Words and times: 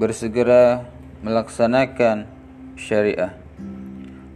bersegera 0.00 0.88
melaksanakan 1.20 2.24
syariah. 2.72 3.36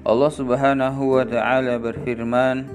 Allah 0.05 0.29
Subhanahu 0.29 1.17
wa 1.17 1.25
taala 1.25 1.81
berfirman, 1.81 2.69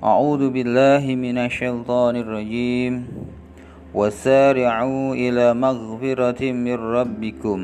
A'udzu 0.00 0.48
billahi 0.48 1.12
minasyaitonir 1.12 2.24
rajim. 2.24 3.04
Min 6.56 6.76
rabbikum 6.80 7.60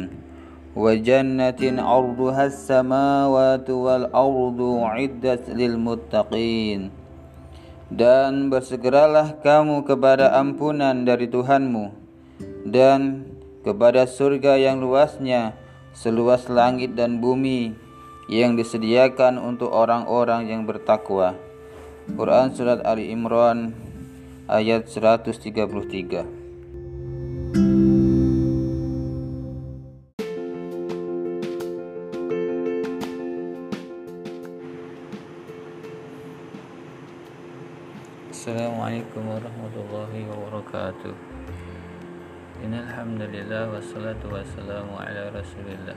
wa 0.77 0.93
jannatin 0.93 1.81
'arduha 1.81 2.53
as-samawati 2.53 3.73
wal 3.73 4.05
ardu 4.13 4.85
'iddat 5.01 5.49
lil 5.49 5.81
muttaqin. 5.81 6.93
Dan 7.89 8.53
bersegeralah 8.53 9.41
kamu 9.41 9.89
kepada 9.89 10.37
ampunan 10.37 11.09
dari 11.09 11.25
Tuhanmu 11.25 11.91
dan 12.69 13.30
kepada 13.61 14.09
surga 14.09 14.57
yang 14.57 14.81
luasnya 14.81 15.53
seluas 15.93 16.49
langit 16.49 16.97
dan 16.97 17.21
bumi 17.21 17.77
yang 18.31 18.55
disediakan 18.57 19.37
untuk 19.37 19.75
orang-orang 19.75 20.49
yang 20.49 20.63
bertakwa. 20.65 21.35
Quran 22.11 22.55
Surat 22.57 22.81
Ali 22.87 23.13
Imran 23.13 23.75
ayat 24.51 24.89
133 24.89 26.41
Assalamualaikum 38.31 39.23
warahmatullahi 39.23 40.27
wabarakatuh 40.27 41.70
Innalhamdulillah 42.61 43.73
wassalatu 43.73 44.37
wassalamu 44.37 45.01
ala 45.01 45.33
rasulillah. 45.33 45.97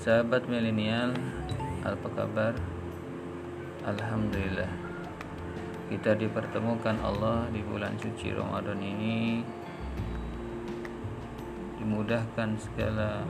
Sahabat 0.00 0.48
milenial, 0.48 1.12
apa 1.84 2.08
kabar? 2.16 2.56
Alhamdulillah. 3.84 4.72
Kita 5.92 6.16
dipertemukan 6.16 6.96
Allah 7.04 7.44
di 7.52 7.60
bulan 7.60 7.92
suci 8.00 8.32
Ramadan 8.32 8.80
ini. 8.80 9.44
Dimudahkan 11.76 12.56
segala 12.56 13.20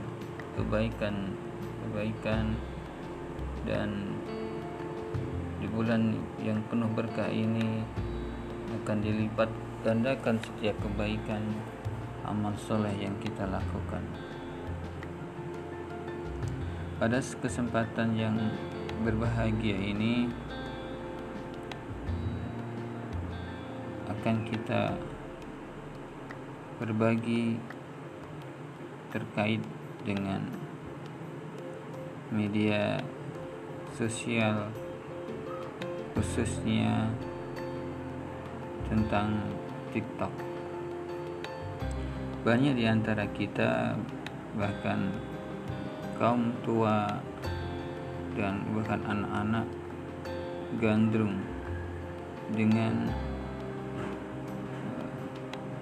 kebaikan 0.55 1.35
kebaikan 1.83 2.55
dan 3.67 4.15
di 5.59 5.67
bulan 5.67 6.15
yang 6.39 6.63
penuh 6.71 6.87
berkah 6.95 7.27
ini 7.27 7.83
akan 8.71 9.03
dilipat 9.03 9.66
gandakan 9.85 10.41
setiap 10.41 10.73
kebaikan 10.81 11.41
amal 12.25 12.53
soleh 12.57 12.93
yang 12.97 13.13
kita 13.21 13.45
lakukan. 13.45 14.03
Pada 16.97 17.21
kesempatan 17.21 18.17
yang 18.17 18.35
berbahagia 19.05 19.77
ini 19.77 20.25
akan 24.09 24.35
kita 24.49 24.97
berbagi 26.81 27.61
terkait 29.13 29.61
dengan 30.01 30.41
media 32.33 32.97
sosial 33.93 34.73
khususnya 36.17 37.13
tentang 38.87 39.39
TikTok. 39.91 40.31
Banyak 42.47 42.79
di 42.79 42.85
antara 42.87 43.27
kita 43.27 43.99
bahkan 44.55 45.11
kaum 46.15 46.55
tua 46.63 47.19
dan 48.33 48.63
bahkan 48.73 49.01
anak-anak 49.05 49.67
gandrung 50.79 51.37
dengan 52.55 53.11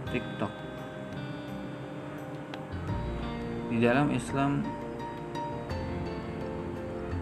TikTok. 0.10 0.54
Di 3.70 3.78
dalam 3.84 4.08
Islam 4.16 4.64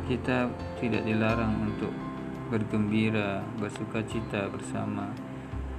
kita 0.06 0.52
tidak 0.78 1.02
dilarang 1.08 1.74
untuk 1.74 1.90
bergembira, 2.54 3.42
bersuka 3.58 4.04
cita 4.06 4.46
bersama 4.52 5.10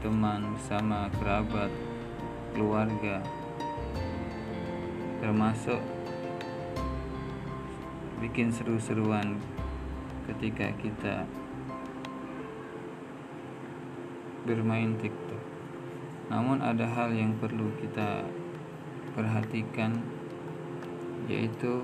teman, 0.05 0.53
bersama 0.53 1.09
kerabat, 1.17 1.73
keluarga, 2.53 3.25
termasuk 5.25 5.81
bikin 8.21 8.53
seru-seruan 8.53 9.41
ketika 10.29 10.69
kita 10.77 11.25
bermain 14.45 14.93
TikTok. 15.01 15.41
Namun 16.29 16.61
ada 16.61 16.85
hal 16.85 17.17
yang 17.17 17.41
perlu 17.41 17.73
kita 17.81 18.29
perhatikan 19.17 20.05
yaitu 21.33 21.81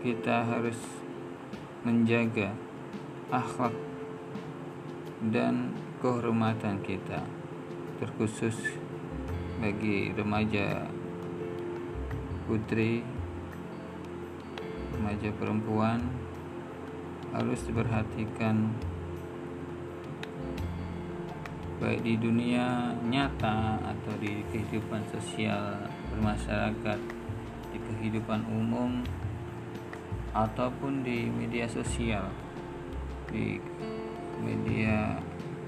kita 0.00 0.48
harus 0.48 0.80
menjaga 1.84 2.56
akhlak 3.28 3.76
dan 5.28 5.76
kehormatan 6.00 6.80
kita 6.80 7.20
terkhusus 8.00 8.56
bagi 9.60 10.16
remaja 10.16 10.88
putri 12.48 13.04
remaja 14.96 15.28
perempuan 15.36 16.00
harus 17.36 17.60
diperhatikan 17.68 18.72
baik 21.76 22.00
di 22.00 22.16
dunia 22.16 22.96
nyata 23.04 23.76
atau 23.76 24.16
di 24.16 24.40
kehidupan 24.48 25.04
sosial 25.12 25.84
bermasyarakat 26.16 27.00
di 27.68 27.78
kehidupan 27.92 28.40
umum 28.48 29.04
ataupun 30.32 31.04
di 31.04 31.28
media 31.28 31.68
sosial 31.68 32.32
di 33.28 33.60
media 34.42 35.20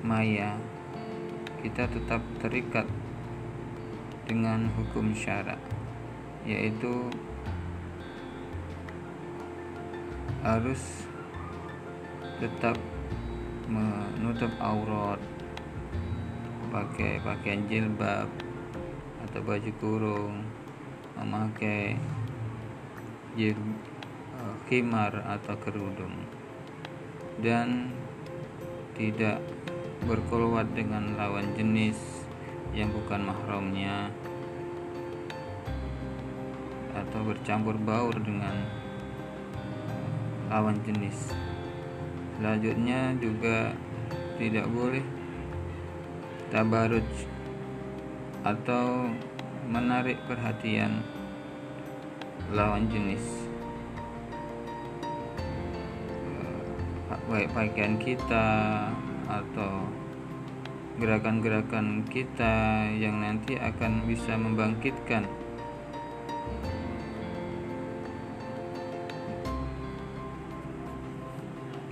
maya 0.02 0.58
kita 1.62 1.86
tetap 1.86 2.20
terikat 2.42 2.88
dengan 4.26 4.66
hukum 4.74 5.14
syarat 5.14 5.60
yaitu 6.42 7.06
harus 10.42 11.06
tetap 12.42 12.74
menutup 13.70 14.50
aurat 14.58 15.22
pakai 16.74 17.22
pakaian 17.22 17.62
jilbab 17.70 18.26
atau 19.22 19.40
baju 19.44 19.70
kurung 19.78 20.42
memakai 21.14 21.94
jil 23.38 23.56
uh, 24.36 24.56
khimar 24.66 25.14
atau 25.24 25.54
kerudung. 25.62 26.26
Dan 27.40 27.94
tidak 29.02 29.42
berkeluar 30.06 30.62
dengan 30.62 31.18
lawan 31.18 31.50
jenis 31.58 31.98
yang 32.70 32.86
bukan 32.94 33.26
mahramnya 33.26 34.14
atau 36.94 37.20
bercampur 37.26 37.74
baur 37.82 38.14
dengan 38.22 38.62
lawan 40.46 40.78
jenis. 40.86 41.34
Selanjutnya 42.38 43.18
juga 43.18 43.74
tidak 44.38 44.70
boleh 44.70 45.02
tabaruj 46.54 47.06
atau 48.46 49.10
menarik 49.66 50.22
perhatian 50.30 51.02
lawan 52.54 52.86
jenis 52.86 53.41
baik 57.30 57.54
pakaian 57.54 57.94
kita 58.02 58.46
atau 59.30 59.86
gerakan-gerakan 60.98 62.04
kita 62.10 62.86
yang 62.98 63.22
nanti 63.22 63.56
akan 63.56 64.04
bisa 64.04 64.34
membangkitkan 64.36 65.24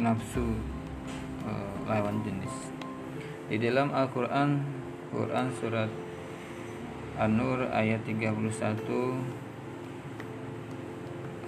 nafsu 0.01 0.57
uh, 1.45 1.75
lawan 1.87 2.25
jenis. 2.27 2.73
Di 3.47 3.57
dalam 3.61 3.93
Al-Quran 3.93 4.65
Quran 5.11 5.47
surat 5.59 5.91
An-Nur 7.21 7.69
ayat 7.75 8.07
31 8.07 9.50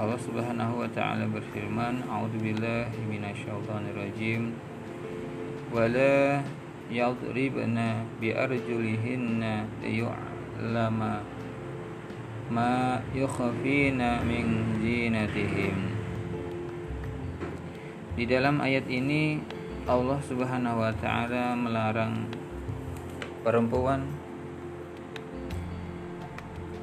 Allah 0.03 0.19
Subhanahu 0.19 0.83
wa 0.83 0.91
taala 0.91 1.31
berfirman 1.31 2.03
A'udzubillahi 2.11 3.07
minasyaitonir 3.07 3.95
rajim 3.95 4.51
wala 5.71 6.43
yadribna 6.91 8.03
bi 8.19 8.35
arjulihinna 8.35 9.63
liya'lama 9.79 11.23
ma 12.51 12.99
yukhfina 13.15 14.27
min 14.27 14.75
zinatihim 14.83 15.79
di 18.19 18.27
dalam 18.27 18.59
ayat 18.59 18.91
ini 18.91 19.39
Allah 19.87 20.19
Subhanahu 20.27 20.83
wa 20.83 20.91
taala 20.99 21.55
melarang 21.55 22.27
perempuan 23.47 24.11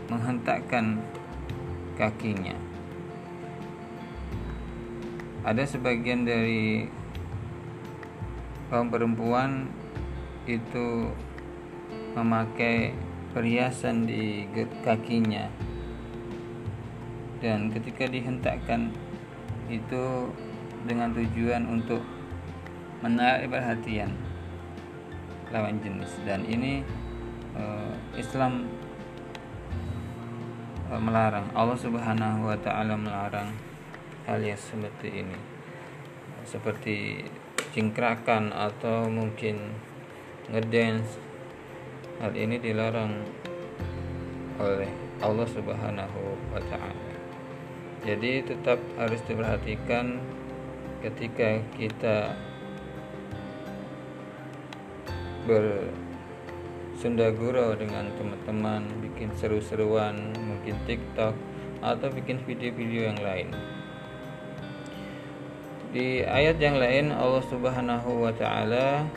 menghentakkan 0.08 1.04
kakinya. 2.00 2.56
Ada 5.50 5.66
sebagian 5.66 6.30
dari 6.30 6.86
kaum 8.70 8.94
perempuan 8.94 9.66
itu 10.46 11.10
memakai 12.14 12.94
perhiasan 13.34 14.06
di 14.06 14.46
kakinya. 14.86 15.50
Dan 17.42 17.74
ketika 17.74 18.06
dihentakkan 18.06 18.94
itu 19.74 20.30
dengan 20.86 21.18
tujuan 21.18 21.66
untuk 21.66 22.06
menarik 23.02 23.50
perhatian 23.50 24.14
lawan 25.50 25.82
jenis. 25.82 26.14
Dan 26.30 26.46
ini 26.46 26.86
uh, 27.58 27.98
Islam 28.14 28.70
uh, 30.94 31.02
melarang. 31.02 31.50
Allah 31.58 31.80
Subhanahu 31.82 32.54
wa 32.54 32.58
taala 32.62 32.94
melarang 32.94 33.69
hal 34.26 34.40
yang 34.44 34.60
seperti 34.60 35.24
ini. 35.24 35.40
Seperti 36.44 37.24
cingkrakan 37.72 38.52
atau 38.52 39.08
mungkin 39.08 39.76
ngedance. 40.50 41.22
Hal 42.20 42.36
ini 42.36 42.60
dilarang 42.60 43.24
oleh 44.60 44.92
Allah 45.24 45.48
Subhanahu 45.48 46.22
wa 46.52 46.62
taala. 46.68 47.08
Jadi 48.04 48.44
tetap 48.44 48.80
harus 48.96 49.20
diperhatikan 49.28 50.20
ketika 51.00 51.64
kita 51.80 52.36
bersunda 55.48 57.32
gurau 57.32 57.76
dengan 57.76 58.12
teman-teman 58.20 58.84
bikin 59.00 59.32
seru-seruan 59.40 60.36
mungkin 60.36 60.76
TikTok 60.84 61.36
atau 61.80 62.08
bikin 62.12 62.44
video-video 62.44 63.08
yang 63.10 63.20
lain 63.24 63.79
di 65.90 66.22
ayat 66.22 66.62
yang 66.62 66.78
lain 66.78 67.10
Allah 67.10 67.42
Subhanahu 67.50 68.22
wa 68.22 68.30
taala 68.30 69.10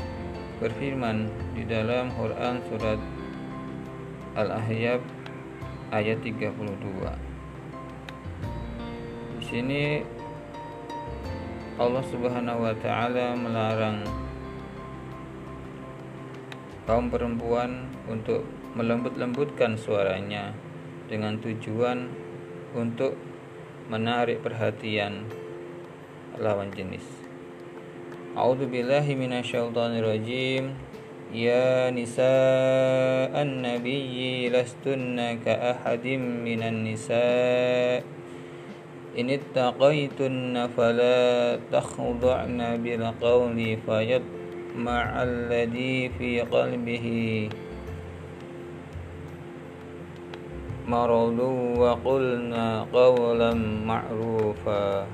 berfirman 0.56 1.28
di 1.52 1.68
dalam 1.68 2.08
Quran 2.16 2.64
surat 2.64 2.96
Al-Ahzab 4.32 5.04
ayat 5.92 6.24
32 6.24 6.48
di 9.36 9.42
sini 9.44 10.00
Allah 11.76 12.04
Subhanahu 12.08 12.64
wa 12.64 12.72
taala 12.80 13.36
melarang 13.36 14.08
kaum 16.88 17.12
perempuan 17.12 17.84
untuk 18.08 18.48
melembut-lembutkan 18.72 19.76
suaranya 19.76 20.56
dengan 21.04 21.36
tujuan 21.36 22.08
untuk 22.72 23.12
menarik 23.92 24.40
perhatian 24.40 25.41
lawan 26.40 26.72
jenis. 26.72 27.04
A'udzu 28.32 28.70
billahi 28.70 29.18
minasyaitonir 29.18 30.06
rajim. 30.06 30.72
Nisa 31.96 32.36
an-nabiyyi 33.32 34.52
lastunna 34.52 35.40
ka 35.40 35.80
ahadin 35.80 36.44
minan 36.44 36.84
nisa' 36.84 38.04
إن 39.12 39.30
اتقيتن 39.30 40.68
فلا 40.76 41.58
تخضعن 41.72 42.60
بالقول 42.82 43.76
فيطمع 43.86 45.22
الذي 45.22 46.08
في 46.18 46.40
قلبه 46.40 47.06
مرض 50.88 51.38
وقلنا 51.76 52.86
قولا 52.92 53.54
معروفا 53.86 55.06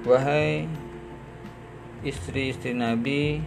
Wahai 0.00 0.64
istri-istri 2.00 2.72
Nabi 2.72 3.44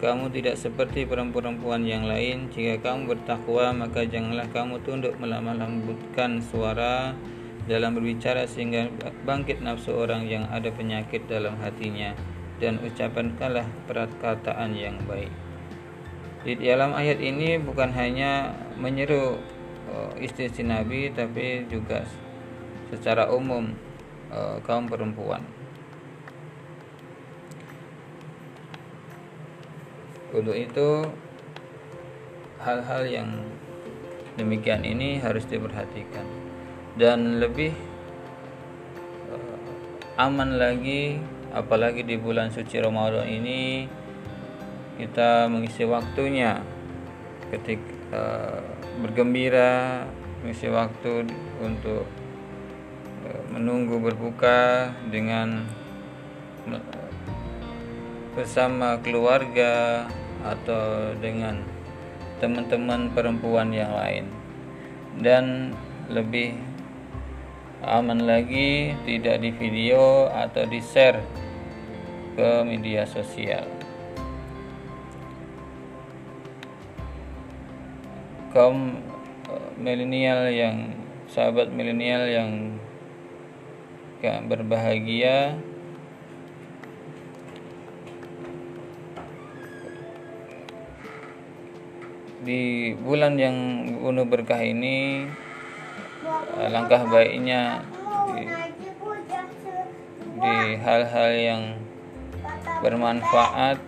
kamu 0.00 0.32
tidak 0.32 0.56
seperti 0.56 1.04
perempuan-perempuan 1.04 1.84
yang 1.84 2.08
lain. 2.08 2.48
Jika 2.48 2.80
kamu 2.80 3.12
bertakwa, 3.12 3.76
maka 3.76 4.08
janganlah 4.08 4.48
kamu 4.56 4.80
tunduk 4.88 5.14
melambutkan 5.20 6.40
suara 6.40 7.12
dalam 7.68 7.92
berbicara 7.92 8.48
sehingga 8.48 8.88
bangkit 9.28 9.60
nafsu 9.60 9.92
orang 9.92 10.24
yang 10.24 10.48
ada 10.48 10.72
penyakit 10.72 11.28
dalam 11.28 11.60
hatinya 11.60 12.16
dan 12.56 12.80
ucapkanlah 12.80 13.68
perkataan 13.84 14.72
yang 14.72 14.96
baik. 15.04 15.30
Di 16.42 16.56
dalam 16.56 16.96
ayat 16.96 17.20
ini 17.20 17.60
bukan 17.60 17.92
hanya 17.92 18.56
menyeru 18.80 19.38
uh, 19.92 20.16
istri-istri 20.18 20.64
Nabi 20.64 21.12
tapi 21.14 21.68
juga 21.68 22.02
secara 22.88 23.28
umum 23.28 23.76
uh, 24.32 24.56
kaum 24.66 24.88
perempuan. 24.88 25.61
Untuk 30.32 30.56
itu 30.56 31.04
hal-hal 32.64 33.04
yang 33.04 33.28
demikian 34.40 34.80
ini 34.80 35.20
harus 35.20 35.44
diperhatikan. 35.44 36.24
Dan 36.96 37.36
lebih 37.36 37.76
uh, 39.28 39.56
aman 40.16 40.56
lagi 40.56 41.20
apalagi 41.52 42.00
di 42.04 42.16
bulan 42.16 42.48
suci 42.48 42.80
Ramadan 42.80 43.28
ini 43.28 43.84
kita 44.96 45.52
mengisi 45.52 45.84
waktunya. 45.84 46.64
Ketika 47.52 48.16
uh, 48.16 48.64
bergembira 49.04 50.08
mengisi 50.40 50.72
waktu 50.72 51.28
untuk 51.60 52.08
uh, 53.28 53.42
menunggu 53.52 54.00
berbuka 54.00 54.88
dengan 55.12 55.68
bersama 58.32 58.96
keluarga 59.04 60.08
atau 60.42 61.14
dengan 61.18 61.62
teman-teman 62.42 63.10
perempuan 63.14 63.70
yang 63.70 63.94
lain. 63.94 64.26
Dan 65.22 65.74
lebih 66.10 66.58
aman 67.82 68.22
lagi 68.26 68.94
tidak 69.06 69.42
di 69.42 69.50
video 69.54 70.30
atau 70.30 70.66
di 70.66 70.78
share 70.82 71.22
ke 72.34 72.66
media 72.66 73.06
sosial. 73.06 73.66
Kaum 78.50 79.00
eh, 79.48 79.70
milenial 79.80 80.50
yang 80.52 80.76
sahabat 81.32 81.72
milenial 81.72 82.28
yang 82.28 82.50
berbahagia 84.22 85.58
di 92.42 92.92
bulan 92.98 93.38
yang 93.38 93.86
penuh 94.02 94.26
berkah 94.26 94.58
ini 94.58 95.30
langkah 96.70 97.06
baiknya 97.06 97.86
di, 100.42 100.74
hal-hal 100.82 101.30
yang 101.38 101.62
bermanfaat 102.82 103.78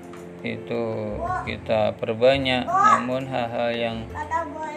itu 0.46 1.18
kita 1.48 1.98
perbanyak. 1.98 2.62
Namun 2.62 3.26
hal-hal 3.26 3.70
yang 3.74 3.98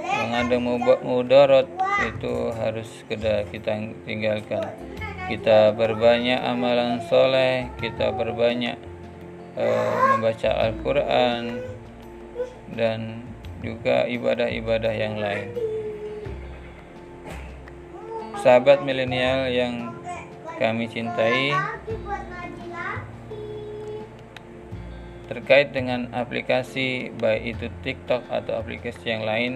mengandung 0.02 0.82
mudarat 1.06 1.70
itu 2.02 2.50
harus 2.58 2.90
kita 3.06 3.46
kita 3.54 3.94
tinggalkan. 4.10 4.64
Kita 5.28 5.76
perbanyak 5.76 6.40
amalan 6.40 7.04
soleh 7.06 7.68
kita 7.78 8.16
perbanyak 8.16 8.80
uh, 9.60 10.16
membaca 10.16 10.50
Al-Quran 10.66 11.60
dan 12.72 13.27
juga 13.62 14.06
ibadah-ibadah 14.06 14.94
yang 14.94 15.18
lain. 15.18 15.50
Sahabat 18.42 18.86
milenial 18.86 19.50
yang 19.50 19.98
kami 20.62 20.90
cintai, 20.90 21.54
terkait 25.28 25.76
dengan 25.76 26.08
aplikasi 26.16 27.12
baik 27.20 27.58
itu 27.58 27.68
TikTok 27.84 28.24
atau 28.32 28.58
aplikasi 28.58 29.06
yang 29.12 29.28
lain, 29.28 29.54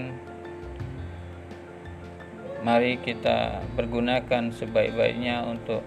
mari 2.61 2.99
kita 3.01 3.63
pergunakan 3.73 4.53
sebaik-baiknya 4.53 5.47
untuk 5.47 5.81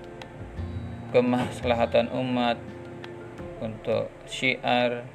kemaslahatan 1.15 2.11
umat 2.11 2.59
untuk 3.63 4.11
syiar 4.27 5.07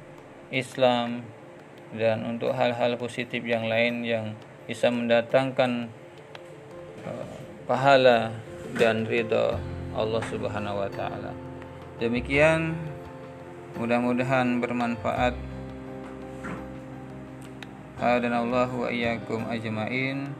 Islam 0.48 1.26
dan 1.94 2.22
untuk 2.22 2.54
hal-hal 2.54 2.94
positif 2.94 3.42
yang 3.42 3.66
lain 3.66 4.06
yang 4.06 4.38
bisa 4.70 4.86
mendatangkan 4.86 5.90
uh, 7.02 7.26
pahala 7.66 8.30
dan 8.78 9.02
ridha 9.02 9.58
Allah 9.90 10.22
Subhanahu 10.30 10.86
wa 10.86 10.90
taala. 10.90 11.34
Demikian 11.98 12.78
mudah-mudahan 13.76 14.62
bermanfaat. 14.62 15.34
Dan 18.00 18.32
Allah 18.32 18.72
wa 18.72 18.88
iyyakum 18.88 19.44
ajmain. 19.52 20.32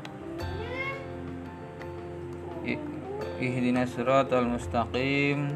Ihdinas 3.36 3.92
siratal 3.92 4.48
mustaqim. 4.48 5.52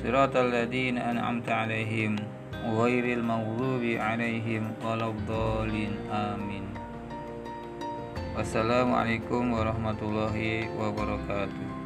Siratal 0.00 0.48
ladzina 0.48 1.12
an'amta 1.12 1.68
'alaihim 1.68 2.16
ghairil 2.76 3.24
maghdubi 3.24 3.96
'alaihim 3.96 4.74
waladdallin. 4.82 5.96
Amin. 6.12 6.68
Wassalamualaikum 8.34 9.54
warahmatullahi 9.54 10.68
wabarakatuh. 10.76 11.77